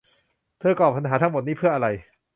[0.59, 1.87] เธอก่อปัญหาทั้งหมดนี้เพื่ออะไร